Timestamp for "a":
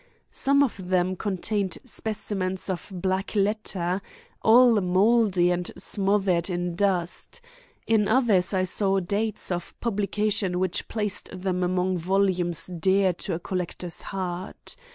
13.35-13.39